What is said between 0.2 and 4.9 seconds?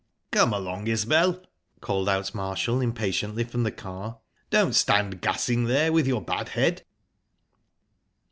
"Come along, Isbel!" called out Marshall impatiently from the car. "Don't